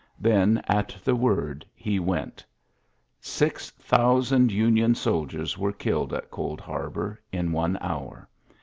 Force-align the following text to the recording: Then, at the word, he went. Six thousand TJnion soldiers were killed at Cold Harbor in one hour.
Then, 0.19 0.63
at 0.67 0.97
the 1.03 1.15
word, 1.15 1.63
he 1.75 1.99
went. 1.99 2.43
Six 3.19 3.69
thousand 3.69 4.49
TJnion 4.49 4.95
soldiers 4.97 5.59
were 5.59 5.71
killed 5.71 6.11
at 6.11 6.31
Cold 6.31 6.59
Harbor 6.59 7.21
in 7.31 7.51
one 7.51 7.77
hour. 7.81 8.27